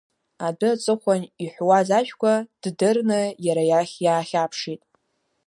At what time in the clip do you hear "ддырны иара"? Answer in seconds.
2.61-3.63